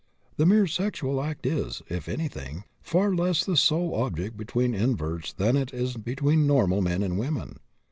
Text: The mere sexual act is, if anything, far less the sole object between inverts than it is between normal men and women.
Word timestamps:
The 0.37 0.47
mere 0.47 0.65
sexual 0.65 1.21
act 1.21 1.45
is, 1.45 1.83
if 1.87 2.09
anything, 2.09 2.63
far 2.81 3.13
less 3.13 3.45
the 3.45 3.55
sole 3.55 3.93
object 3.93 4.35
between 4.35 4.73
inverts 4.73 5.31
than 5.31 5.55
it 5.55 5.75
is 5.75 5.95
between 5.95 6.47
normal 6.47 6.81
men 6.81 7.03
and 7.03 7.19
women. 7.19 7.59